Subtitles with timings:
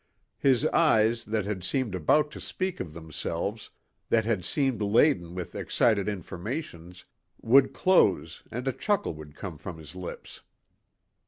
[0.39, 3.69] His eyes that had seemed about to speak of themselves,
[4.09, 7.05] that had seemed laden with excited informations
[7.39, 10.41] would close and a chuckle would come from his lips.